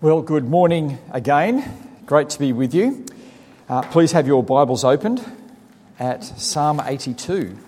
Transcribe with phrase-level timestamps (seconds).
[0.00, 1.64] Well, good morning again.
[2.06, 3.04] Great to be with you.
[3.68, 5.20] Uh, please have your Bibles opened
[5.98, 7.58] at Psalm 82.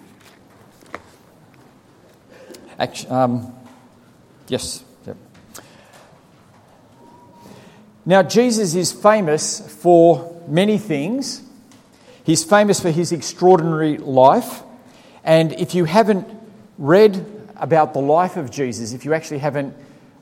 [2.78, 3.52] Actually, um,
[4.46, 4.84] yes.
[5.08, 5.16] Yep.
[8.06, 11.42] Now, Jesus is famous for many things.
[12.22, 14.62] He's famous for his extraordinary life.
[15.24, 16.28] And if you haven't
[16.78, 17.26] read
[17.56, 19.74] about the life of Jesus, if you actually haven't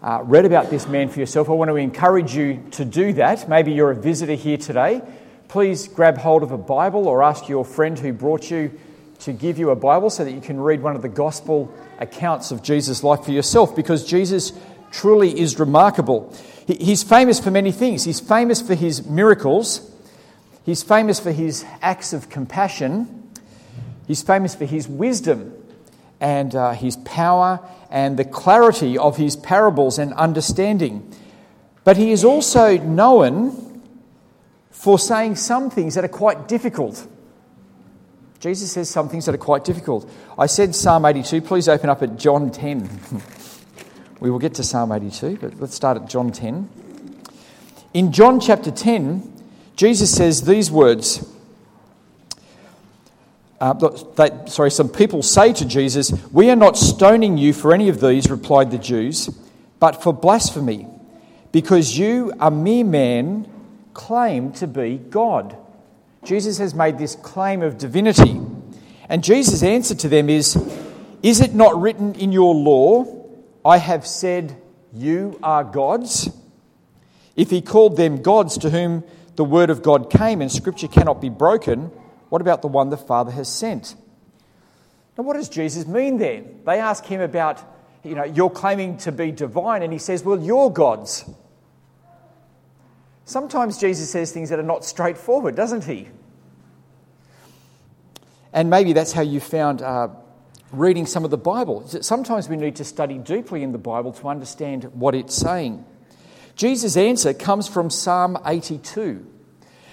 [0.02, 3.48] uh, read about this man for yourself, I want to encourage you to do that.
[3.48, 5.02] Maybe you're a visitor here today.
[5.48, 8.78] Please grab hold of a Bible or ask your friend who brought you
[9.20, 12.52] to give you a Bible so that you can read one of the gospel accounts
[12.52, 14.52] of Jesus' life for yourself because Jesus
[14.92, 16.32] truly is remarkable.
[16.66, 18.04] He's famous for many things.
[18.04, 19.90] He's famous for his miracles,
[20.64, 23.32] he's famous for his acts of compassion,
[24.06, 25.54] he's famous for his wisdom
[26.20, 27.60] and uh, his power
[27.90, 31.14] and the clarity of his parables and understanding.
[31.84, 33.82] But he is also known
[34.70, 37.06] for saying some things that are quite difficult.
[38.40, 40.08] Jesus says some things that are quite difficult.
[40.38, 41.40] I said Psalm 82.
[41.42, 43.00] Please open up at John 10.
[44.20, 46.68] we will get to Psalm 82, but let's start at John 10.
[47.94, 49.32] In John chapter 10,
[49.74, 51.26] Jesus says these words
[53.60, 53.72] uh,
[54.16, 58.00] they, sorry, some people say to Jesus, We are not stoning you for any of
[58.00, 59.28] these, replied the Jews,
[59.80, 60.86] but for blasphemy,
[61.50, 63.48] because you, a mere man,
[63.94, 65.56] claim to be God.
[66.24, 68.40] Jesus has made this claim of divinity.
[69.08, 70.56] And Jesus' answer to them is,
[71.22, 73.06] Is it not written in your law,
[73.64, 74.56] I have said,
[74.94, 76.30] You are gods?
[77.34, 79.04] If he called them gods to whom
[79.36, 81.90] the word of God came and scripture cannot be broken,
[82.28, 83.94] what about the one the Father has sent?
[85.16, 86.44] Now, what does Jesus mean there?
[86.64, 87.60] They ask him about,
[88.04, 91.28] you know, you're claiming to be divine, and he says, well, you're gods.
[93.24, 96.08] Sometimes Jesus says things that are not straightforward, doesn't he?
[98.52, 100.08] And maybe that's how you found uh,
[100.72, 101.86] reading some of the Bible.
[101.86, 105.84] Sometimes we need to study deeply in the Bible to understand what it's saying.
[106.54, 109.26] Jesus' answer comes from Psalm 82.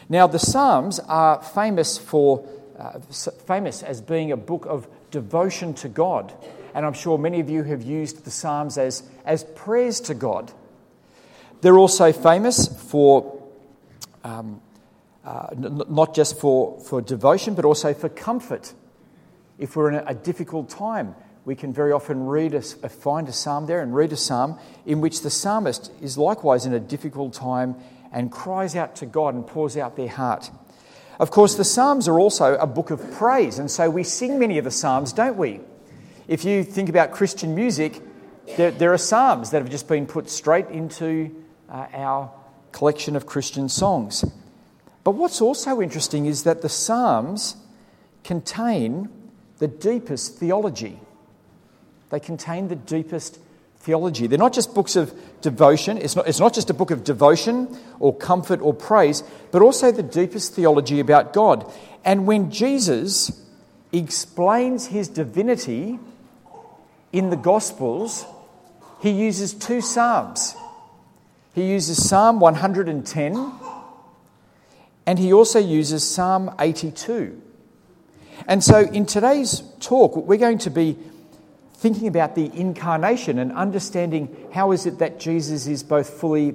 [0.10, 3.00] Now, the Psalms are famous for uh,
[3.48, 6.34] famous as being a book of devotion to God,
[6.74, 10.52] and I'm sure many of you have used the Psalms as as prayers to God.
[11.62, 13.42] They're also famous for
[14.24, 14.62] um,
[15.26, 18.74] uh, n- not just for, for devotion, but also for comfort.
[19.58, 23.34] If we're in a, a difficult time, we can very often read a, find a
[23.34, 27.34] psalm there and read a psalm in which the psalmist is likewise in a difficult
[27.34, 27.76] time
[28.16, 30.50] and cries out to God and pours out their heart.
[31.20, 34.58] Of course, the Psalms are also a book of praise, and so we sing many
[34.58, 35.60] of the Psalms, don't we?
[36.28, 38.02] If you think about Christian music,
[38.56, 41.36] there, there are Psalms that have just been put straight into
[41.70, 42.32] uh, our
[42.72, 44.24] collection of Christian songs.
[45.04, 47.58] But what's also interesting is that the Psalms
[48.24, 49.10] contain
[49.58, 51.00] the deepest theology.
[52.12, 53.40] They contain the deepest
[53.86, 54.26] theology.
[54.26, 57.78] They're not just books of devotion, it's not, it's not just a book of devotion
[58.00, 61.72] or comfort or praise, but also the deepest theology about God.
[62.04, 63.42] And when Jesus
[63.94, 66.00] explains his divinity
[67.14, 68.26] in the Gospels,
[69.02, 70.56] he uses two Psalms.
[71.54, 73.52] He uses Psalm 110
[75.06, 77.40] and he also uses Psalm 82.
[78.48, 80.98] And so in today's talk, we're going to be
[81.86, 86.52] thinking about the incarnation and understanding how is it that Jesus is both fully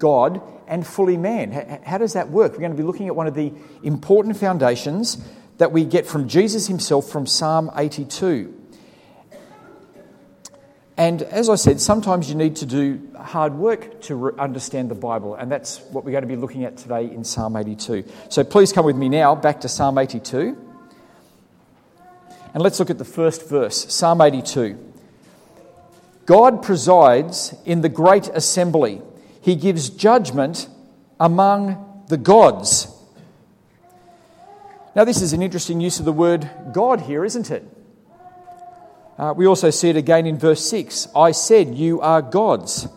[0.00, 1.52] God and fully man.
[1.84, 2.54] How does that work?
[2.54, 3.52] We're going to be looking at one of the
[3.84, 5.24] important foundations
[5.58, 8.52] that we get from Jesus himself from Psalm 82.
[10.96, 15.36] And as I said, sometimes you need to do hard work to understand the Bible,
[15.36, 18.04] and that's what we're going to be looking at today in Psalm 82.
[18.30, 20.61] So please come with me now back to Psalm 82.
[22.54, 24.78] And let's look at the first verse, Psalm 82.
[26.26, 29.00] God presides in the great assembly,
[29.40, 30.68] He gives judgment
[31.18, 32.88] among the gods.
[34.94, 37.64] Now, this is an interesting use of the word God here, isn't it?
[39.18, 42.88] Uh, we also see it again in verse 6 I said, You are gods.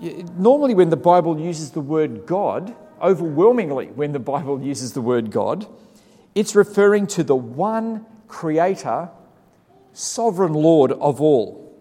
[0.00, 5.30] Normally, when the Bible uses the word God, overwhelmingly, when the Bible uses the word
[5.30, 5.66] God,
[6.36, 9.08] it's referring to the one creator,
[9.94, 11.74] sovereign Lord of all.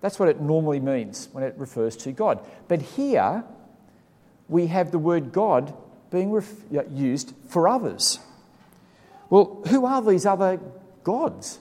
[0.00, 2.38] That's what it normally means when it refers to God.
[2.68, 3.42] But here,
[4.48, 5.74] we have the word God
[6.10, 6.48] being ref-
[6.92, 8.20] used for others.
[9.28, 10.60] Well, who are these other
[11.02, 11.58] gods?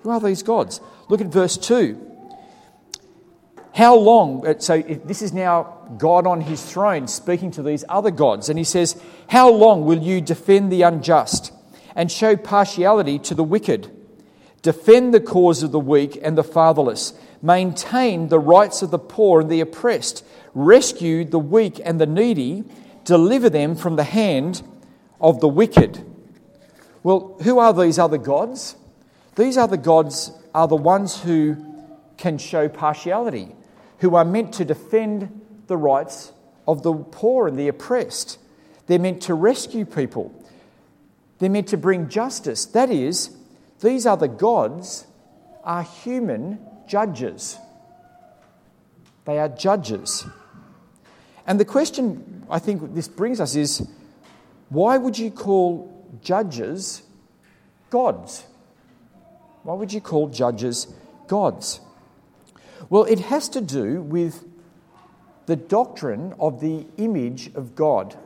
[0.00, 0.80] Who are these gods?
[1.10, 2.13] Look at verse 2.
[3.74, 4.46] How long?
[4.46, 8.48] uh, So this is now God on his throne speaking to these other gods.
[8.48, 11.52] And he says, How long will you defend the unjust
[11.96, 13.90] and show partiality to the wicked?
[14.62, 17.12] Defend the cause of the weak and the fatherless.
[17.42, 20.24] Maintain the rights of the poor and the oppressed.
[20.54, 22.64] Rescue the weak and the needy.
[23.04, 24.62] Deliver them from the hand
[25.20, 26.02] of the wicked.
[27.02, 28.76] Well, who are these other gods?
[29.36, 31.56] These other gods are the ones who
[32.16, 33.54] can show partiality,
[34.04, 36.30] who are meant to defend the rights
[36.68, 38.38] of the poor and the oppressed.
[38.86, 40.30] They're meant to rescue people.
[41.38, 42.66] They're meant to bring justice.
[42.66, 43.34] That is,
[43.80, 45.06] these other gods
[45.62, 47.56] are human judges.
[49.24, 50.26] They are judges.
[51.46, 53.88] And the question I think this brings us is
[54.68, 57.04] why would you call judges
[57.88, 58.44] gods?
[59.62, 60.88] Why would you call judges
[61.26, 61.80] gods?
[62.90, 64.44] Well, it has to do with
[65.46, 68.16] the doctrine of the image of God,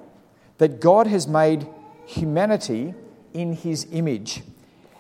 [0.59, 1.67] that God has made
[2.07, 2.95] humanity
[3.35, 4.43] in his image.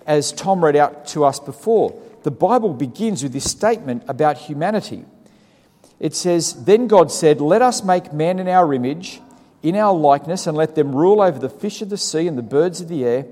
[0.06, 5.05] As Tom read out to us before, the Bible begins with this statement about humanity.
[6.00, 9.20] It says, Then God said, Let us make man in our image,
[9.62, 12.43] in our likeness, and let them rule over the fish of the sea and the
[12.43, 13.26] birds of the air,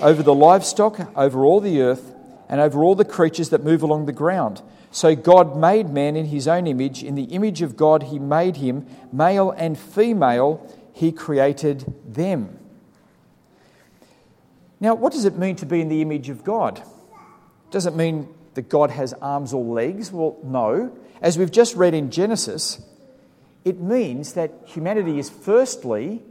[0.00, 2.12] over the livestock, over all the earth,
[2.48, 4.62] and over all the creatures that move along the ground.
[4.90, 7.02] So God made man in his own image.
[7.02, 8.86] In the image of God, he made him.
[9.12, 12.58] Male and female, he created them.
[14.80, 16.82] Now, what does it mean to be in the image of God?
[17.70, 20.10] Does it mean that God has arms or legs?
[20.10, 20.96] Well, no.
[21.20, 22.80] As we've just read in Genesis,
[23.64, 26.22] it means that humanity is firstly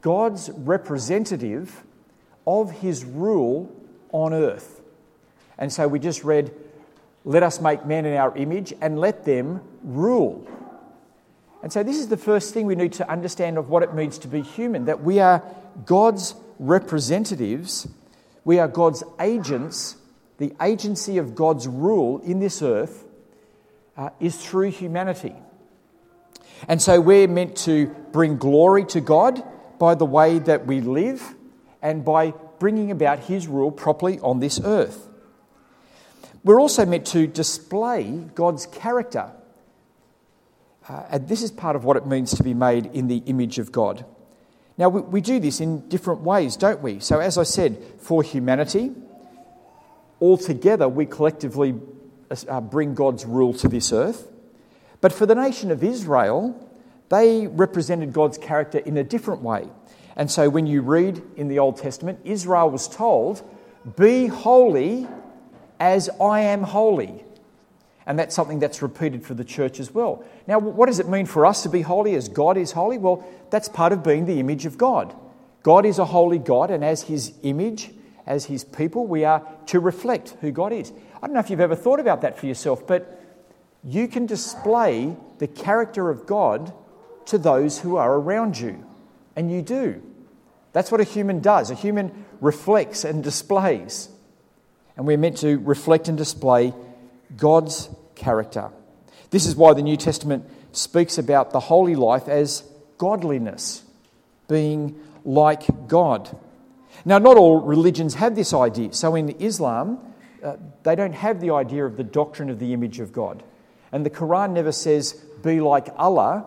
[0.00, 1.82] God's representative
[2.46, 3.74] of his rule
[4.12, 4.80] on earth.
[5.58, 6.52] And so we just read,
[7.24, 10.46] Let us make man in our image and let them rule.
[11.62, 14.18] And so this is the first thing we need to understand of what it means
[14.18, 15.42] to be human that we are
[15.86, 17.88] God's representatives,
[18.44, 19.96] we are God's agents.
[20.36, 23.04] The agency of God's rule in this earth
[23.96, 25.34] uh, is through humanity.
[26.66, 29.42] And so we're meant to bring glory to God
[29.78, 31.22] by the way that we live
[31.80, 35.08] and by bringing about His rule properly on this earth.
[36.44, 38.04] We're also meant to display
[38.34, 39.32] God's character.
[40.86, 43.58] Uh, and this is part of what it means to be made in the image
[43.58, 44.04] of God.
[44.76, 47.00] Now, we, we do this in different ways, don't we?
[47.00, 48.92] So, as I said, for humanity,
[50.20, 51.74] altogether we collectively
[52.48, 54.28] uh, bring God's rule to this earth.
[55.00, 56.60] But for the nation of Israel,
[57.08, 59.68] they represented God's character in a different way.
[60.16, 63.42] And so when you read in the Old Testament, Israel was told,
[63.96, 65.08] Be holy
[65.80, 67.24] as I am holy.
[68.06, 70.24] And that's something that's repeated for the church as well.
[70.46, 72.98] Now, what does it mean for us to be holy as God is holy?
[72.98, 75.14] Well, that's part of being the image of God.
[75.62, 77.90] God is a holy God, and as his image,
[78.26, 80.92] as his people, we are to reflect who God is.
[81.22, 83.22] I don't know if you've ever thought about that for yourself, but
[83.82, 86.72] you can display the character of God
[87.26, 88.84] to those who are around you.
[89.36, 90.02] And you do.
[90.72, 91.70] That's what a human does.
[91.70, 94.10] A human reflects and displays.
[94.96, 96.72] And we're meant to reflect and display
[97.36, 98.70] God's character.
[99.30, 102.62] This is why the New Testament speaks about the holy life as
[102.98, 103.82] godliness,
[104.48, 106.36] being like God.
[107.04, 108.92] Now, not all religions have this idea.
[108.92, 109.98] So, in Islam,
[110.42, 113.42] uh, they don't have the idea of the doctrine of the image of God.
[113.92, 116.46] And the Quran never says, be like Allah,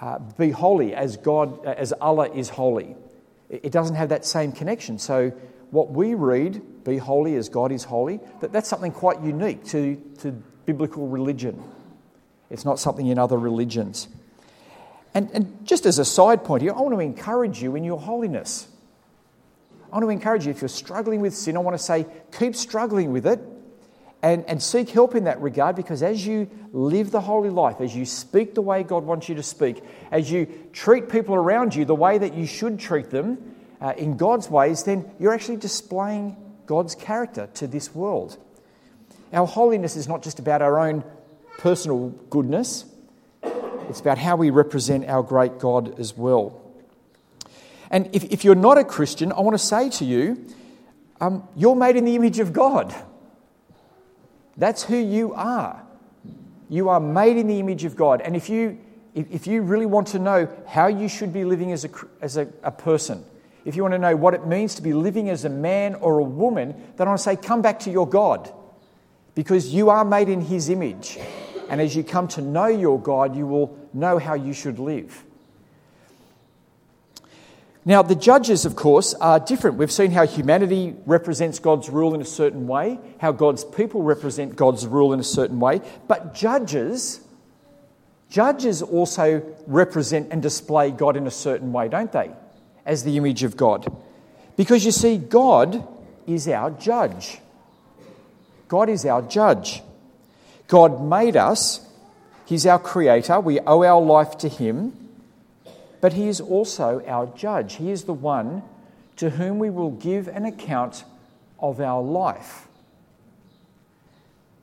[0.00, 2.96] uh, be holy as God, as Allah is holy.
[3.48, 4.98] It doesn't have that same connection.
[4.98, 5.30] So,
[5.70, 9.96] what we read, be holy as God is holy, that, that's something quite unique to,
[10.18, 10.32] to
[10.66, 11.62] biblical religion.
[12.50, 14.08] It's not something in other religions.
[15.14, 17.98] And, and just as a side point here, I want to encourage you in your
[17.98, 18.68] holiness.
[19.90, 22.06] I want to encourage you, if you're struggling with sin, I want to say,
[22.38, 23.40] keep struggling with it
[24.22, 27.96] and, and seek help in that regard because as you live the holy life, as
[27.96, 29.82] you speak the way God wants you to speak,
[30.12, 34.16] as you treat people around you the way that you should treat them uh, in
[34.16, 36.36] God's ways, then you're actually displaying
[36.70, 38.38] God's character to this world.
[39.32, 41.02] Our holiness is not just about our own
[41.58, 42.84] personal goodness,
[43.88, 46.62] it's about how we represent our great God as well.
[47.90, 50.46] And if, if you're not a Christian, I want to say to you,
[51.20, 52.94] um, you're made in the image of God.
[54.56, 55.82] That's who you are.
[56.68, 58.20] You are made in the image of God.
[58.20, 58.78] And if you,
[59.16, 62.46] if, you really want to know how you should be living as, a, as a,
[62.62, 63.24] a person,
[63.64, 66.18] if you want to know what it means to be living as a man or
[66.18, 68.52] a woman, then I want to say, come back to your God
[69.34, 71.18] because you are made in His image.
[71.68, 75.24] And as you come to know your God, you will know how you should live.
[77.84, 79.78] Now, the judges, of course, are different.
[79.78, 84.54] We've seen how humanity represents God's rule in a certain way, how God's people represent
[84.54, 85.80] God's rule in a certain way.
[86.06, 87.20] But judges,
[88.28, 92.30] judges also represent and display God in a certain way, don't they?
[92.90, 93.86] As the image of God.
[94.56, 95.86] Because you see, God
[96.26, 97.38] is our judge.
[98.68, 99.82] God is our judge.
[100.66, 101.80] God made us,
[102.46, 103.40] He's our creator.
[103.40, 105.00] We owe our life to Him
[106.00, 107.74] but he is also our judge.
[107.74, 108.62] He is the one
[109.16, 111.04] to whom we will give an account
[111.58, 112.66] of our life.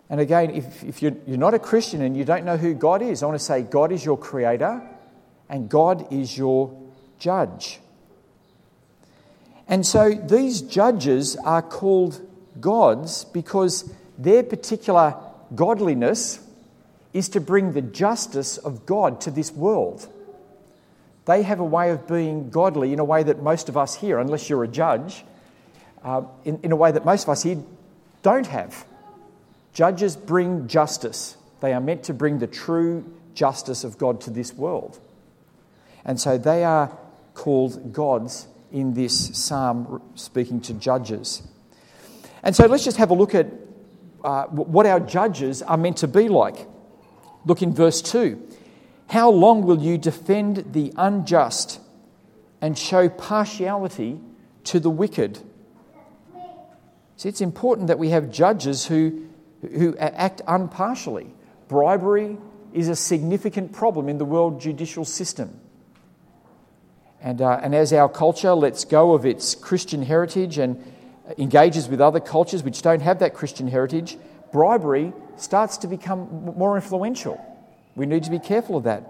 [0.10, 3.02] And again, if, if you're, you're not a Christian and you don't know who God
[3.02, 4.82] is, I want to say God is your creator
[5.50, 6.76] and God is your
[7.20, 7.80] judge.
[9.68, 12.22] And so these judges are called
[12.60, 15.16] gods because their particular
[15.54, 16.40] godliness
[17.14, 20.08] is to bring the justice of God to this world.
[21.26, 24.20] They have a way of being godly in a way that most of us here,
[24.20, 25.26] unless you're a judge,
[26.04, 27.62] uh, in, in a way that most of us here
[28.22, 28.86] don't have.
[29.74, 31.38] Judges bring justice.
[31.60, 35.00] They are meant to bring the true justice of God to this world.
[36.06, 36.98] And so they are
[37.34, 41.42] called gods in this psalm, speaking to judges.
[42.44, 43.48] And so let's just have a look at
[44.24, 46.68] uh, what our judges are meant to be like.
[47.46, 48.42] Look in verse 2.
[49.08, 51.80] How long will you defend the unjust
[52.62, 54.20] and show partiality
[54.66, 55.40] to the wicked?
[57.16, 59.28] See, it's important that we have judges who,
[59.62, 61.34] who act impartially.
[61.68, 62.38] Bribery
[62.74, 65.60] is a significant problem in the world judicial system.
[67.22, 70.84] And, uh, and as our culture lets go of its Christian heritage and
[71.38, 74.18] engages with other cultures which don't have that Christian heritage,
[74.52, 77.44] bribery starts to become more influential.
[77.96, 79.04] We need to be careful of that.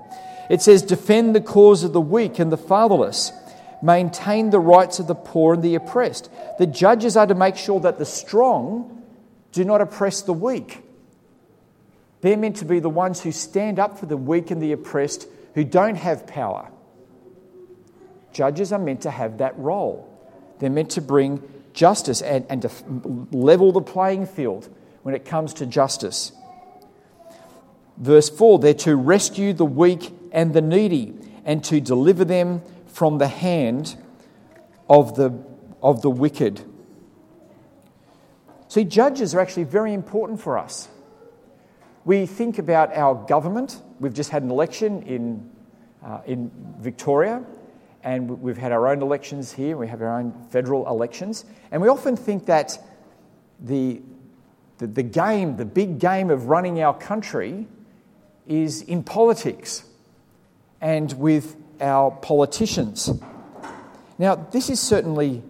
[0.50, 3.34] It says, defend the cause of the weak and the fatherless,
[3.82, 6.30] maintain the rights of the poor and the oppressed.
[6.58, 9.04] The judges are to make sure that the strong
[9.52, 10.84] do not oppress the weak.
[12.22, 15.28] They're meant to be the ones who stand up for the weak and the oppressed
[15.54, 16.72] who don't have power.
[18.38, 20.08] Judges are meant to have that role.
[20.60, 21.42] They're meant to bring
[21.74, 22.70] justice and, and to
[23.32, 24.70] level the playing field
[25.02, 26.34] when it comes to justice.
[27.98, 31.16] Verse 4 they're to rescue the weak and the needy
[31.46, 33.96] and to deliver them from the hand
[34.88, 35.34] of the,
[35.82, 36.62] of the wicked.
[38.68, 40.90] See, judges are actually very important for us.
[42.06, 43.82] We think about our government.
[44.00, 45.50] We've just had an election in,
[46.06, 47.44] uh, in Victoria,
[48.04, 49.78] and we've had our own elections here.
[49.78, 51.46] We have our own federal elections.
[51.72, 52.78] And we often think that
[53.60, 54.02] the,
[54.78, 57.68] the, the game, the big game of running our country,
[58.48, 59.84] is in politics
[60.80, 63.12] and with our politicians.
[64.18, 65.44] Now, this is certainly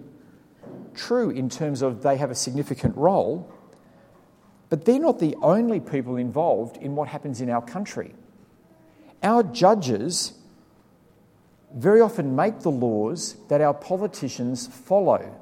[0.96, 3.54] true in terms of they have a significant role,
[4.70, 8.13] but they're not the only people involved in what happens in our country.
[9.24, 10.34] Our judges
[11.75, 15.36] very often make the laws that our politicians follow.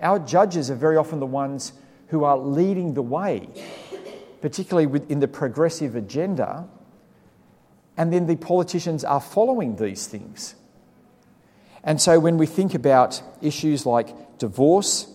[0.00, 1.72] Our judges are very often the ones
[2.08, 3.48] who are leading the way
[4.42, 6.68] particularly in the progressive agenda,
[7.96, 10.56] and then the politicians are following these things.
[11.84, 15.06] And so when we think about issues like divorce,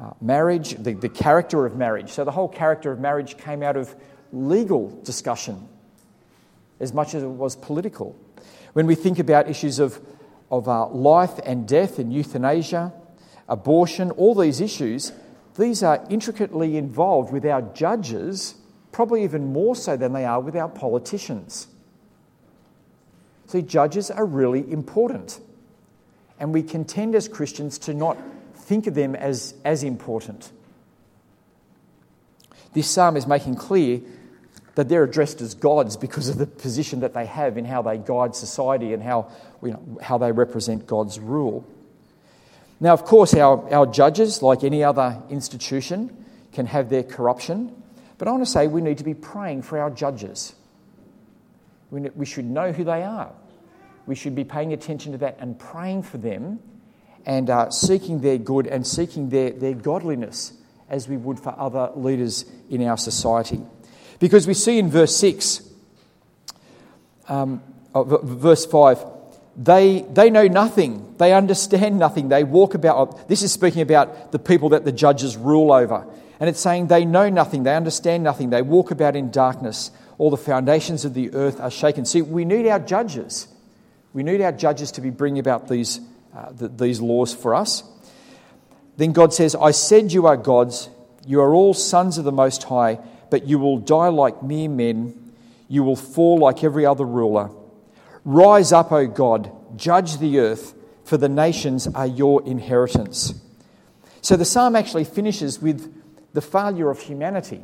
[0.00, 3.76] uh, marriage, the, the character of marriage, so the whole character of marriage came out
[3.76, 3.94] of
[4.32, 5.68] legal discussion
[6.78, 8.14] as much as it was political.
[8.72, 10.00] When we think about issues of,
[10.50, 12.92] of uh, life and death and euthanasia,
[13.48, 15.12] abortion, all these issues,
[15.56, 18.54] these are intricately involved with our judges
[18.92, 21.68] probably even more so than they are with our politicians.
[23.46, 25.40] See, judges are really important.
[26.40, 28.16] And we contend as Christians to not
[28.54, 30.52] think of them as, as important.
[32.74, 34.00] This psalm is making clear
[34.78, 37.98] that they're addressed as gods because of the position that they have in how they
[37.98, 39.28] guide society and how,
[39.60, 41.66] you know, how they represent God's rule.
[42.78, 47.74] Now, of course, our, our judges, like any other institution, can have their corruption
[48.18, 50.52] but I want to say we need to be praying for our judges.
[51.90, 53.32] We we should know who they are.
[54.06, 56.58] We should be paying attention to that and praying for them
[57.24, 60.52] and uh, seeking their good and seeking their, their godliness
[60.88, 63.60] as we would for other leaders in our society.
[64.18, 65.62] Because we see in verse 6,
[67.28, 67.62] um,
[67.94, 69.04] oh, verse 5,
[69.56, 73.28] they, they know nothing, they understand nothing, they walk about.
[73.28, 76.06] This is speaking about the people that the judges rule over.
[76.40, 79.90] And it's saying they know nothing, they understand nothing, they walk about in darkness.
[80.16, 82.04] All the foundations of the earth are shaken.
[82.04, 83.48] See, we need our judges.
[84.12, 86.00] We need our judges to be bringing about these,
[86.36, 87.82] uh, th- these laws for us.
[88.96, 90.88] Then God says, I said you are gods,
[91.26, 92.98] you are all sons of the Most High,
[93.30, 95.32] but you will die like mere men,
[95.68, 97.50] you will fall like every other ruler.
[98.24, 103.34] Rise up, O God, judge the earth, for the nations are your inheritance.
[104.20, 105.94] So the psalm actually finishes with
[106.34, 107.62] the failure of humanity.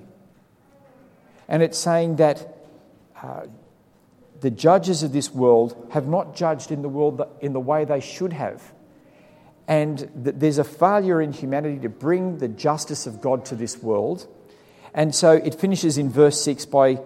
[1.48, 2.56] And it's saying that
[3.22, 3.46] uh,
[4.40, 8.00] the judges of this world have not judged in the world in the way they
[8.00, 8.72] should have.
[9.66, 13.82] And that there's a failure in humanity to bring the justice of God to this
[13.82, 14.26] world.
[14.94, 17.00] And so it finishes in verse 6 by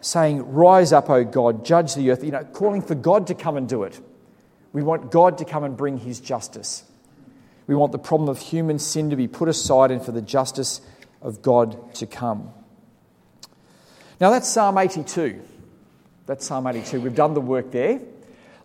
[0.00, 3.56] saying, Rise up, O God, judge the earth, you know, calling for God to come
[3.56, 3.98] and do it.
[4.72, 6.84] We want God to come and bring his justice.
[7.66, 10.80] We want the problem of human sin to be put aside and for the justice
[11.22, 12.52] of God to come.
[14.20, 15.40] Now that's Psalm 82.
[16.26, 17.00] That's Psalm 82.
[17.00, 18.00] We've done the work there.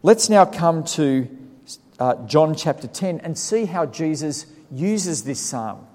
[0.02, 1.28] Let's now come to
[2.00, 5.88] uh, John chapter 10 and see how Jesus uses this psalm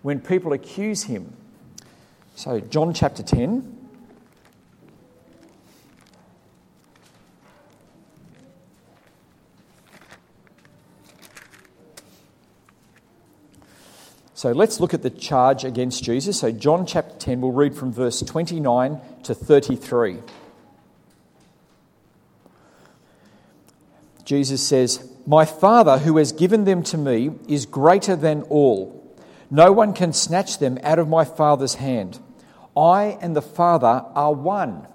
[0.00, 1.36] when people accuse him.
[2.42, 3.78] So, John chapter 10.
[14.34, 16.40] So let's look at the charge against Jesus.
[16.40, 20.18] So, John chapter 10, we'll read from verse 29 to 33.
[24.24, 29.16] Jesus says, My Father who has given them to me is greater than all.
[29.48, 32.18] No one can snatch them out of my Father's hand.
[32.76, 34.86] I and the Father are one.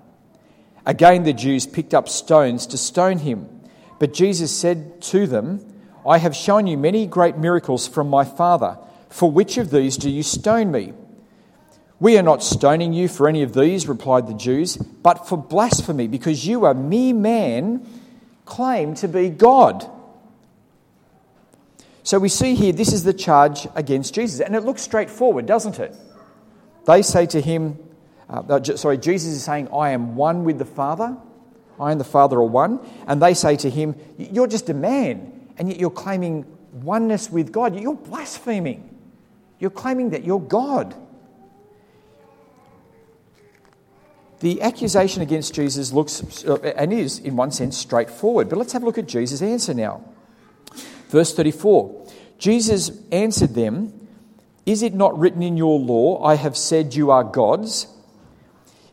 [0.85, 3.49] Again, the Jews picked up stones to stone him.
[3.99, 5.65] But Jesus said to them,
[6.05, 8.77] I have shown you many great miracles from my Father.
[9.09, 10.93] For which of these do you stone me?
[11.99, 16.07] We are not stoning you for any of these, replied the Jews, but for blasphemy,
[16.07, 17.85] because you, a mere man,
[18.45, 19.89] claim to be God.
[22.03, 25.79] So we see here this is the charge against Jesus, and it looks straightforward, doesn't
[25.79, 25.95] it?
[26.87, 27.77] They say to him,
[28.29, 31.15] uh, uh sorry, Jesus is saying, I am one with the Father.
[31.79, 32.79] I and the Father are one.
[33.05, 37.51] And they say to him, You're just a man, and yet you're claiming oneness with
[37.51, 37.79] God.
[37.79, 38.97] You're blaspheming.
[39.59, 40.95] You're claiming that you're God.
[44.39, 48.49] The accusation against Jesus looks uh, and is, in one sense, straightforward.
[48.49, 50.03] But let's have a look at Jesus' answer now.
[51.09, 54.06] Verse 34 Jesus answered them,
[54.67, 57.87] Is it not written in your law, I have said you are gods?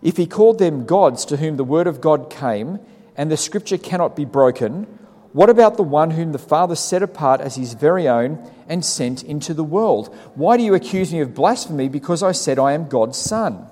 [0.03, 2.79] If he called them gods to whom the word of God came,
[3.17, 4.85] and the scripture cannot be broken,
[5.33, 9.25] what about the one whom the Father set apart as his very own and sent
[9.25, 10.15] into the world?
[10.37, 13.67] Why do you accuse me of blasphemy because I said I am God's Son?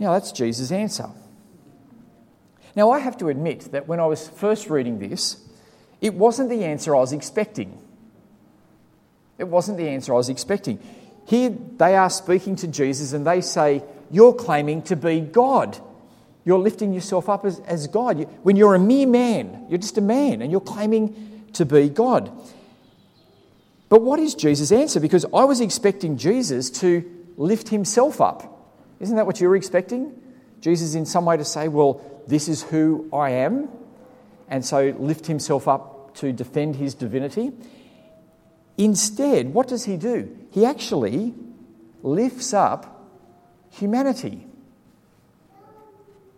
[0.00, 1.10] Now, that's Jesus' answer.
[2.74, 5.48] Now, I have to admit that when I was first reading this,
[6.00, 7.78] it wasn't the answer I was expecting.
[9.38, 10.78] It wasn't the answer I was expecting.
[11.26, 15.78] Here they are speaking to Jesus and they say, You're claiming to be God.
[16.44, 18.18] You're lifting yourself up as, as God.
[18.42, 22.32] When you're a mere man, you're just a man and you're claiming to be God.
[23.88, 25.00] But what is Jesus' answer?
[25.00, 27.04] Because I was expecting Jesus to
[27.36, 28.74] lift himself up.
[29.00, 30.20] Isn't that what you were expecting?
[30.60, 33.68] Jesus, in some way, to say, Well, this is who I am,
[34.48, 37.52] and so lift himself up to defend his divinity.
[38.78, 40.34] Instead, what does he do?
[40.52, 41.34] He actually
[42.02, 43.10] lifts up
[43.70, 44.46] humanity.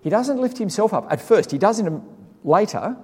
[0.03, 1.93] He doesn't lift himself up at first, he does it
[2.43, 2.97] later,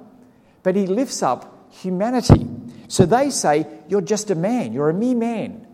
[0.62, 2.48] but he lifts up humanity.
[2.88, 5.66] So they say, You're just a man, you're a mere man.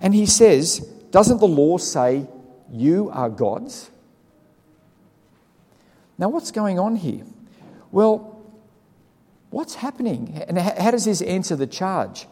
[0.00, 0.80] And he says,
[1.12, 2.26] Doesn't the law say
[2.72, 3.90] you are gods?
[6.18, 7.24] Now, what's going on here?
[7.92, 8.42] Well,
[9.50, 10.42] what's happening?
[10.48, 12.26] And how does this answer the charge?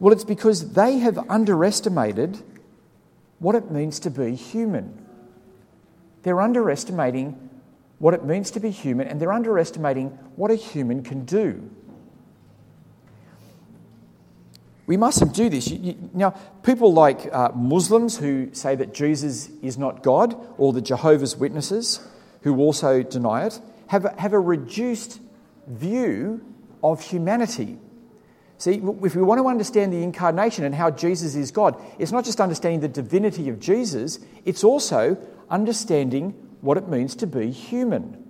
[0.00, 2.38] Well, it's because they have underestimated
[3.38, 5.06] what it means to be human.
[6.22, 7.50] They're underestimating
[7.98, 11.68] what it means to be human, and they're underestimating what a human can do.
[14.86, 15.70] We mustn't do this.
[16.14, 16.30] now,
[16.62, 22.00] people like uh, Muslims who say that Jesus is not God, or the Jehovah's Witnesses
[22.42, 25.20] who also deny it, have have a reduced
[25.66, 26.40] view
[26.82, 27.78] of humanity.
[28.58, 32.24] See, if we want to understand the incarnation and how Jesus is God, it's not
[32.24, 35.16] just understanding the divinity of Jesus, it's also
[35.48, 38.24] understanding what it means to be human.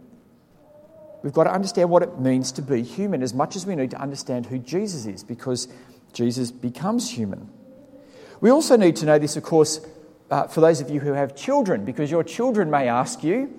[1.22, 3.90] We've got to understand what it means to be human as much as we need
[3.92, 5.66] to understand who Jesus is because
[6.12, 7.48] Jesus becomes human.
[8.40, 9.80] We also need to know this, of course,
[10.30, 13.52] uh, for those of you who have children, because your children may ask you,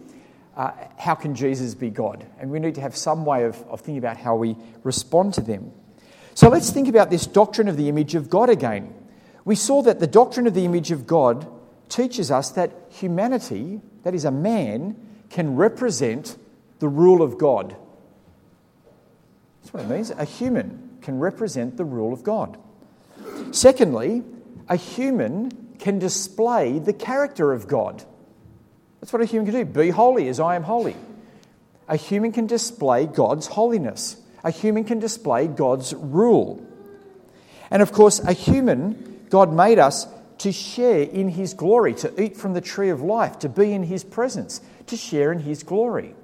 [0.55, 2.25] uh, how can Jesus be God?
[2.39, 5.41] And we need to have some way of, of thinking about how we respond to
[5.41, 5.71] them.
[6.39, 8.93] So let's think about this doctrine of the image of God again.
[9.43, 11.45] We saw that the doctrine of the image of God
[11.89, 14.95] teaches us that humanity, that is, a man,
[15.30, 16.38] can represent
[16.80, 17.75] the rule of God.
[19.60, 20.12] That's what it means.
[20.12, 22.58] A human can represent the rule of God.
[23.52, 24.23] Secondly,
[24.69, 28.02] a human can display the character of God.
[29.02, 29.65] That's what a human can do.
[29.65, 30.95] Be holy as I am holy.
[31.89, 34.15] A human can display God's holiness.
[34.43, 36.65] A human can display God's rule.
[37.71, 40.08] And of course, a human, God made us
[40.39, 43.84] to share in his glory, to eat from the tree of life, to be in
[43.84, 46.15] his presence, to share in his glory.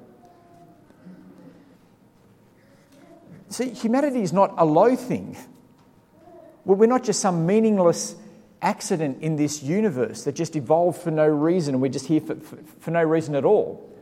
[3.49, 5.37] See, humanity is not a low thing.
[6.65, 8.15] We're not just some meaningless
[8.61, 12.35] accident in this universe that just evolved for no reason and we're just here for,
[12.35, 13.95] for, for no reason at all.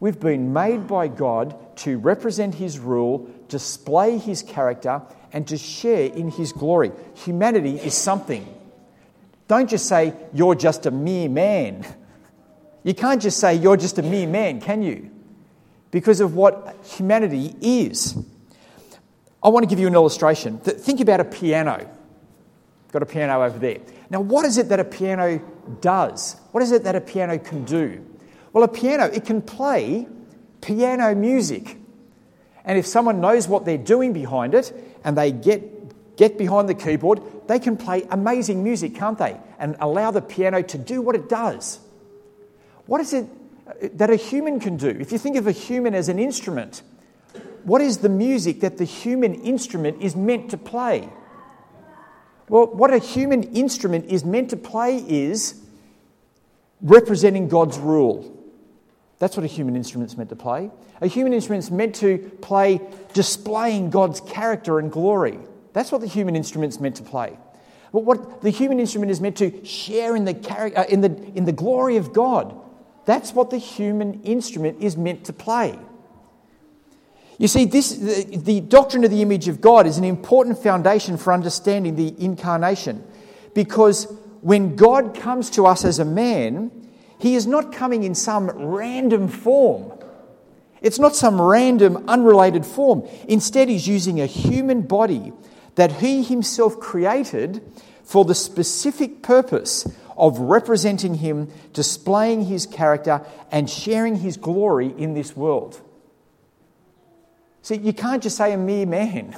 [0.00, 6.06] We've been made by God to represent His rule, display His character, and to share
[6.06, 6.92] in His glory.
[7.24, 8.46] Humanity is something.
[9.48, 11.84] Don't just say, you're just a mere man.
[12.82, 15.10] You can't just say, you're just a mere man, can you?
[15.90, 18.16] Because of what humanity is.
[19.42, 20.56] I want to give you an illustration.
[20.60, 21.86] Think about a piano.
[22.90, 23.80] Got a piano over there.
[24.08, 25.42] Now, what is it that a piano
[25.82, 26.36] does?
[26.52, 28.02] What is it that a piano can do?
[28.54, 30.08] Well, a piano, it can play
[30.62, 31.76] piano music.
[32.64, 34.72] And if someone knows what they're doing behind it
[35.04, 39.36] and they get, get behind the keyboard, they can play amazing music, can't they?
[39.58, 41.80] And allow the piano to do what it does.
[42.86, 43.26] What is it
[43.66, 44.88] uh, that a human can do?
[44.88, 46.82] If you think of a human as an instrument,
[47.64, 51.08] what is the music that the human instrument is meant to play?
[52.48, 55.60] Well, what a human instrument is meant to play is
[56.82, 58.36] representing God's rule.
[59.20, 60.70] That's what a human instrument's meant to play.
[61.02, 62.80] A human instrument's meant to play
[63.12, 65.38] displaying God's character and glory.
[65.74, 67.38] That's what the human instrument's meant to play.
[67.92, 70.34] But what the human instrument is meant to share in the,
[70.74, 72.58] uh, in, the, in the glory of God.
[73.04, 75.78] That's what the human instrument is meant to play.
[77.36, 81.18] You see, this, the, the doctrine of the image of God is an important foundation
[81.18, 83.04] for understanding the incarnation
[83.54, 84.06] because
[84.40, 86.70] when God comes to us as a man,
[87.20, 89.92] he is not coming in some random form.
[90.80, 93.06] It's not some random, unrelated form.
[93.28, 95.32] Instead, he's using a human body
[95.74, 97.62] that he himself created
[98.02, 105.14] for the specific purpose of representing him, displaying his character, and sharing his glory in
[105.14, 105.80] this world.
[107.62, 109.36] See, you can't just say a mere man.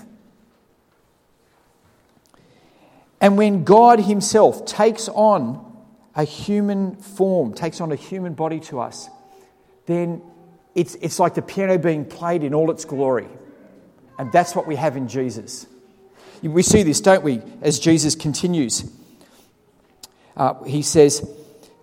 [3.20, 5.71] And when God Himself takes on
[6.14, 9.08] a human form, takes on a human body to us,
[9.86, 10.22] then
[10.74, 13.28] it's, it's like the piano being played in all its glory.
[14.18, 15.66] And that's what we have in Jesus.
[16.42, 18.90] We see this, don't we, as Jesus continues.
[20.36, 21.28] Uh, he says,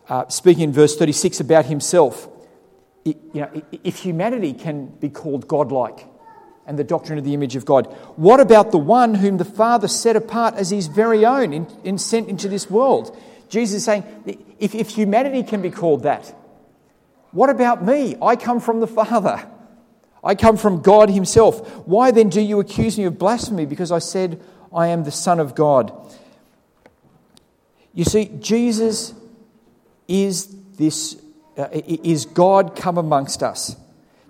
[0.09, 2.27] uh, speaking in verse 36 about himself,
[3.05, 6.05] you know, if humanity can be called godlike,
[6.69, 7.87] and the doctrine of the image of God.
[8.15, 11.51] What about the one whom the Father set apart as his very own
[11.83, 13.17] and sent into this world?
[13.49, 14.03] Jesus is saying,
[14.59, 16.35] if, if humanity can be called that,
[17.31, 18.15] what about me?
[18.21, 19.47] I come from the Father.
[20.23, 21.87] I come from God Himself.
[21.87, 24.41] Why then do you accuse me of blasphemy because I said
[24.73, 25.93] I am the Son of God?
[27.93, 29.13] You see, Jesus
[30.07, 31.21] is this
[31.57, 33.75] uh, is God come amongst us,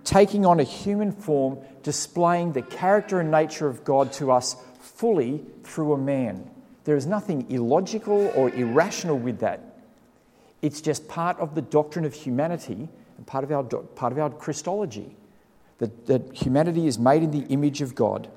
[0.04, 5.42] taking on a human form displaying the character and nature of God to us fully
[5.64, 6.50] through a man.
[6.90, 9.62] There is nothing illogical or irrational with that.
[10.64, 14.32] It's just part of the doctrine of humanity and part of our, part of our
[14.32, 15.16] Christology.
[15.78, 18.28] That, that humanity is made in the image of God.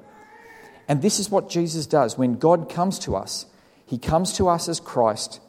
[0.86, 2.18] And this is what Jesus does.
[2.18, 3.46] When God comes to us,
[3.86, 5.40] he comes to us as Christ,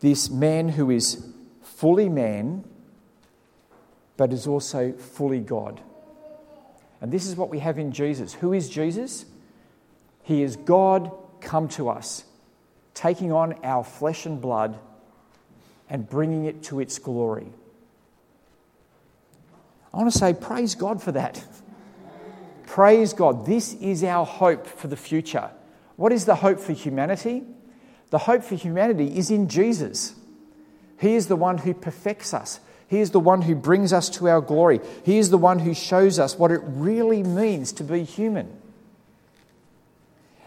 [0.00, 1.22] this man who is
[1.60, 2.64] fully man,
[4.16, 5.82] but is also fully God.
[7.02, 8.32] And this is what we have in Jesus.
[8.32, 9.26] Who is Jesus?
[10.22, 12.24] He is God come to us,
[12.94, 14.78] taking on our flesh and blood
[15.88, 17.48] and bringing it to its glory.
[19.92, 21.42] I want to say, praise God for that.
[22.66, 23.46] praise God.
[23.46, 25.50] This is our hope for the future.
[25.96, 27.44] What is the hope for humanity?
[28.10, 30.14] The hope for humanity is in Jesus.
[31.00, 34.28] He is the one who perfects us, he is the one who brings us to
[34.28, 34.80] our glory.
[35.04, 38.56] He is the one who shows us what it really means to be human.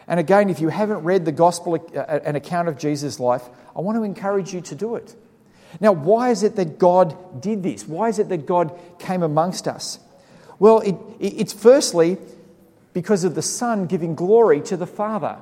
[0.10, 3.43] And again, if you haven't read the gospel, uh, uh, an account of Jesus' life,
[3.76, 5.15] I want to encourage you to do it.
[5.80, 7.88] Now, why is it that God did this?
[7.88, 10.00] Why is it that God came amongst us?
[10.58, 12.17] Well, it, it's firstly
[12.91, 15.38] because of the Son giving glory to the Father.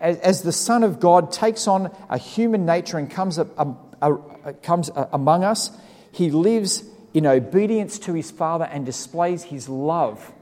[0.00, 3.60] As, as the Son of God takes on a human nature and comes, a, a,
[3.60, 4.14] um, uh,
[4.44, 5.70] uh, comes among us,
[6.10, 6.82] he lives
[7.14, 10.32] in obedience to his Father and displays his love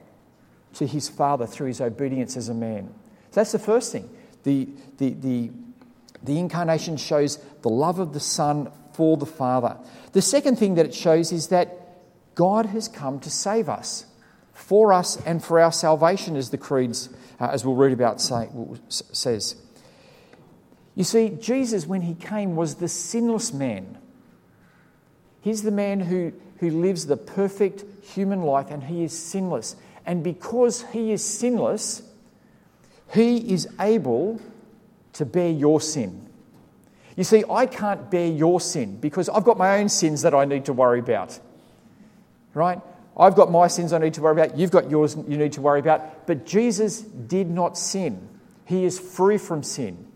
[0.77, 2.95] to his Father through his obedience as a man.
[3.33, 4.11] So that's the first thing.
[4.43, 4.69] The,
[4.99, 5.51] the, the,
[6.23, 9.79] the incarnation shows the love of the Son for the Father.
[10.13, 11.79] The second thing that it shows is that
[12.35, 14.05] God has come to save us,
[14.53, 17.09] for us and for our salvation, as the creeds,
[17.41, 18.51] uh, as we'll read about, say,
[18.91, 19.57] says.
[20.95, 23.97] You see, Jesus, when he came, was the sinless man.
[25.41, 29.75] He's the man who, who lives the perfect human life and he is sinless.
[30.05, 32.03] And because he is sinless,
[33.13, 34.41] he is able
[35.15, 36.29] to bear your sin.
[37.15, 40.47] You see, I can't bear your sin because I've got my own sins that I
[40.47, 41.39] need to worry about.
[42.55, 42.81] Right?
[43.15, 44.57] I've got my sins I need to worry about.
[44.57, 46.27] You've got yours you need to worry about.
[46.27, 48.29] But Jesus did not sin,
[48.65, 50.07] He is free from sin.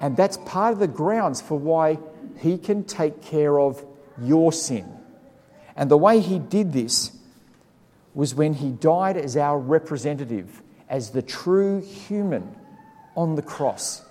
[0.00, 1.98] And that's part of the grounds for why
[2.38, 3.84] He can take care of
[4.20, 4.86] your sin.
[5.74, 7.16] And the way He did this
[8.14, 12.54] was when He died as our representative as the true human
[13.16, 14.02] on the cross.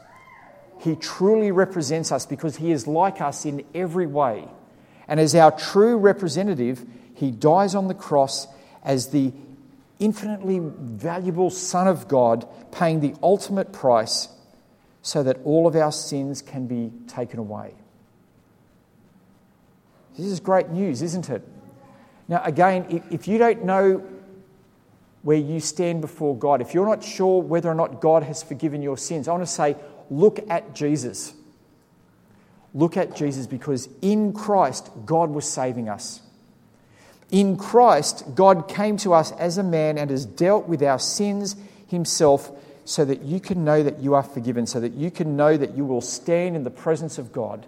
[0.80, 4.48] He truly represents us because he is like us in every way.
[5.08, 8.48] And as our true representative, he dies on the cross
[8.84, 9.32] as the
[10.00, 14.30] infinitely valuable Son of God, paying the ultimate price
[15.04, 17.76] so that all of our sins can be taken away.
[20.18, 21.48] This is great news, isn't it?
[22.28, 24.04] Now, again, if you don't know
[25.24, 28.82] where you stand before God, if you're not sure whether or not God has forgiven
[28.82, 29.76] your sins, I want to say,
[30.10, 31.34] look at Jesus.
[32.74, 36.22] Look at Jesus because in Christ, God was saving us.
[37.30, 41.56] In Christ, God came to us as a man and has dealt with our sins
[41.88, 42.52] himself
[42.84, 45.78] so that you can know that you are forgiven, so that you can know that
[45.78, 47.66] you will stand in the presence of God.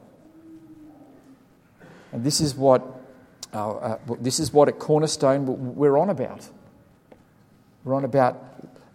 [2.12, 2.84] And this is what,
[3.54, 6.50] uh, uh, this is what at Cornerstone we're on about.
[7.84, 8.42] We're on about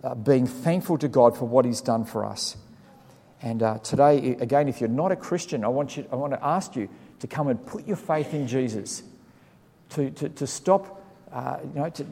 [0.02, 2.56] uh, being thankful to God for what He's done for us.
[3.42, 6.44] And uh, today, again, if you're not a Christian, I want, you, I want to
[6.44, 6.88] ask you
[7.20, 9.02] to come and put your faith in Jesus,
[9.90, 12.06] to, to, to stop, uh, you know, to,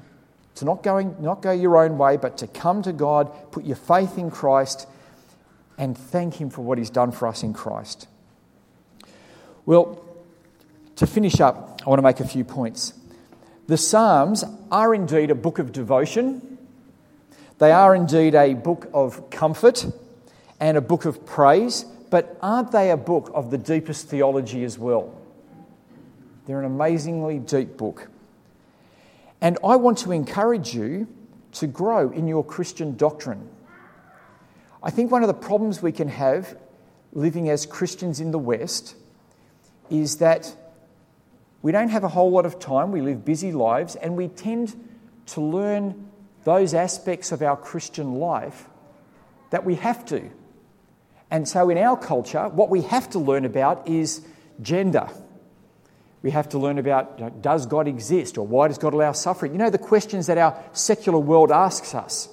[0.57, 3.77] to not, going, not go your own way, but to come to God, put your
[3.77, 4.87] faith in Christ,
[5.79, 8.07] and thank Him for what He's done for us in Christ.
[9.65, 10.03] Well,
[10.97, 12.95] to finish up, I want to make a few points.
[13.67, 16.56] The Psalms are indeed a book of devotion
[17.59, 19.87] they are indeed a book of comfort
[20.61, 24.79] and a book of praise, but aren't they a book of the deepest theology as
[24.79, 25.15] well?
[26.47, 28.09] They're an amazingly deep book.
[29.41, 31.09] And I want to encourage you
[31.53, 33.49] to grow in your Christian doctrine.
[34.83, 36.57] I think one of the problems we can have
[37.13, 38.95] living as Christians in the West
[39.91, 40.55] is that
[41.63, 44.75] we don't have a whole lot of time, we live busy lives, and we tend
[45.27, 46.09] to learn
[46.47, 48.69] those aspects of our Christian life
[49.51, 50.31] that we have to.
[51.29, 54.25] And so, in our culture, what we have to learn about is
[54.63, 55.09] gender.
[56.23, 59.11] We have to learn about you know, does God exist or why does God allow
[59.11, 59.51] suffering?
[59.53, 62.29] You know, the questions that our secular world asks us.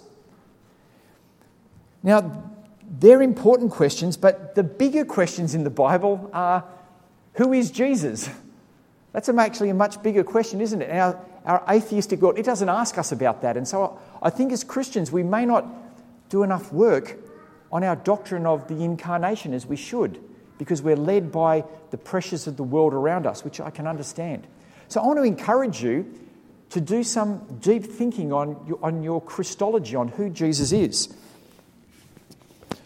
[2.04, 2.52] Now,
[2.88, 6.64] they're important questions, but the bigger questions in the Bible are
[7.34, 8.30] who is Jesus?
[9.12, 10.92] That's actually a much bigger question, isn't it?
[10.92, 13.58] Our, our atheistic world, it doesn't ask us about that.
[13.58, 15.66] And so I think as Christians, we may not
[16.30, 17.18] do enough work
[17.72, 20.20] on our doctrine of the incarnation as we should
[20.58, 24.48] because we're led by the pressures of the world around us, which I can understand.
[24.88, 26.06] So I want to encourage you
[26.70, 31.14] to do some deep thinking on your, on your Christology, on who Jesus is.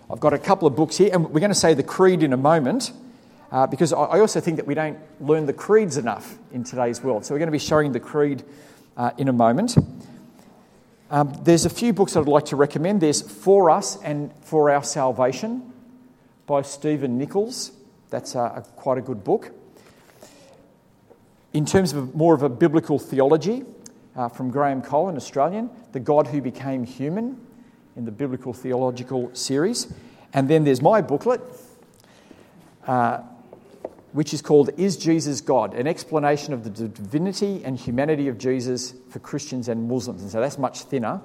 [0.10, 2.34] I've got a couple of books here, and we're going to say the Creed in
[2.34, 2.92] a moment.
[3.52, 7.26] Uh, because I also think that we don't learn the creeds enough in today's world.
[7.26, 8.44] So we're going to be showing the creed
[8.98, 9.78] uh, in a moment.
[11.10, 13.00] Um, there's a few books I'd like to recommend.
[13.00, 15.72] There's For Us and For Our Salvation
[16.46, 17.72] by Stephen Nichols.
[18.10, 19.52] That's a, a, quite a good book.
[21.54, 23.64] In terms of more of a biblical theology,
[24.18, 27.40] uh, from Graham Cole, an Australian, The God Who Became Human
[27.96, 29.88] in the Biblical Theological Series.
[30.34, 31.40] And then there's my booklet,
[32.86, 33.22] uh,
[34.14, 35.74] which is called Is Jesus God?
[35.74, 40.22] An explanation of the divinity and humanity of Jesus for Christians and Muslims.
[40.22, 41.22] And so that's much thinner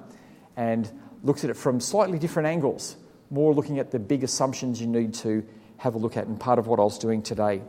[0.55, 0.89] and
[1.23, 2.95] looks at it from slightly different angles,
[3.29, 5.45] more looking at the big assumptions you need to
[5.77, 7.61] have a look at, and part of what I was doing today.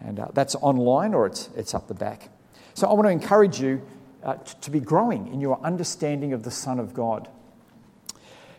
[0.00, 2.30] And uh, that's online or it's, it's up the back.
[2.74, 3.82] So I want to encourage you
[4.22, 7.28] uh, to be growing in your understanding of the Son of God.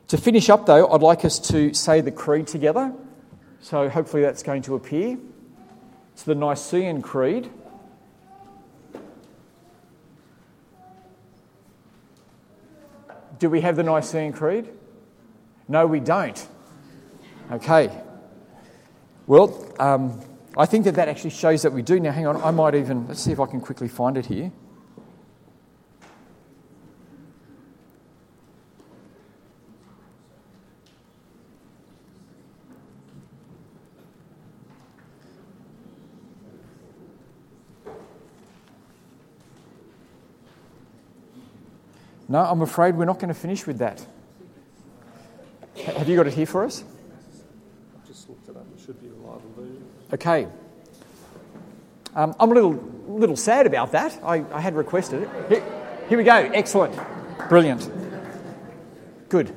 [0.10, 2.94] To finish up, though, I'd like us to say the creed together.
[3.62, 5.18] So hopefully that's going to appear.
[6.14, 7.50] It's the Nicene Creed.
[13.40, 14.70] Do we have the Nicene Creed?
[15.68, 16.48] No, we don't.
[17.52, 17.90] Okay.
[19.26, 20.22] Well, um,
[20.58, 22.00] I think that that actually shows that we do.
[22.00, 24.52] Now, hang on, I might even, let's see if I can quickly find it here.
[42.32, 44.06] No, I'm afraid we're not going to finish with that.
[45.98, 46.82] Have you got it here for us?
[47.94, 48.66] I've just looked it up.
[48.74, 49.84] It should be a reliable version.
[50.14, 50.48] Okay.
[52.16, 54.18] Um, I'm a little, little sad about that.
[54.24, 55.30] I, I had requested it.
[55.50, 55.64] Here,
[56.08, 56.36] here we go.
[56.36, 56.98] Excellent.
[57.50, 57.92] Brilliant.
[59.28, 59.54] Good.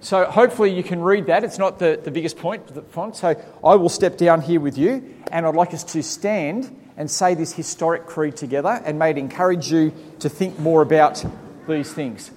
[0.00, 1.44] So hopefully you can read that.
[1.44, 3.14] It's not the, the biggest point, the font.
[3.14, 7.08] So I will step down here with you, and I'd like us to stand and
[7.08, 11.24] say this historic creed together, and may it encourage you to think more about
[11.66, 12.30] these things.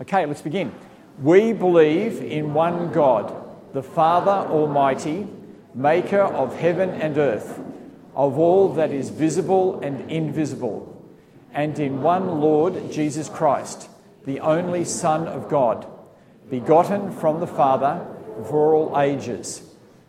[0.00, 0.72] Okay, let's begin.
[1.22, 3.32] We believe in one God,
[3.72, 5.28] the Father Almighty,
[5.74, 7.60] maker of heaven and earth,
[8.16, 10.90] of all that is visible and invisible,
[11.52, 13.88] and in one Lord Jesus Christ,
[14.24, 15.86] the only Son of God,
[16.50, 18.04] begotten from the Father
[18.48, 19.62] for all ages,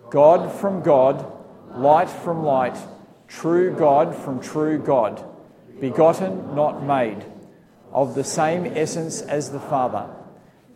[0.10, 1.32] God from God,
[1.76, 2.78] light from light,
[3.28, 5.24] true God from true God,
[5.80, 7.26] begotten, not made
[7.96, 10.10] of the same essence as the Father.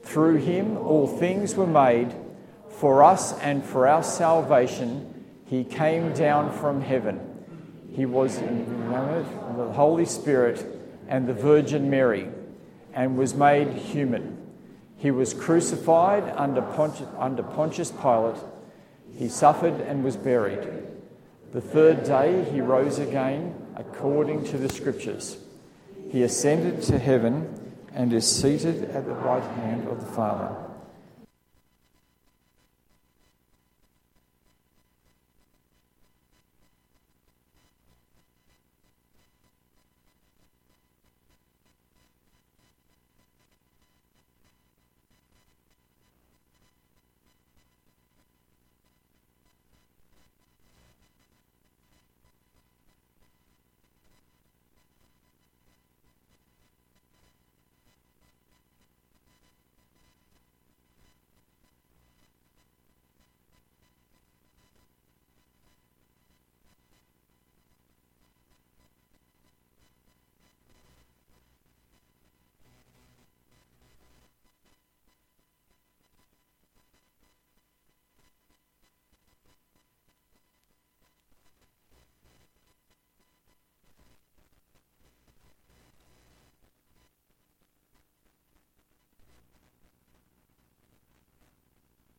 [0.03, 2.15] Through him all things were made.
[2.69, 7.19] For us and for our salvation, he came down from heaven.
[7.93, 8.89] He was in
[9.57, 10.65] the Holy Spirit
[11.09, 12.29] and the Virgin Mary
[12.93, 14.37] and was made human.
[14.95, 16.61] He was crucified under
[17.17, 18.41] under Pontius Pilate.
[19.13, 20.65] He suffered and was buried.
[21.51, 25.37] The third day he rose again according to the Scriptures.
[26.09, 30.55] He ascended to heaven and is seated at the right hand of the Father.